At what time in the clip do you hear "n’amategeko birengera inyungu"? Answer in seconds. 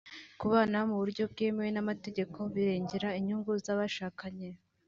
1.73-3.51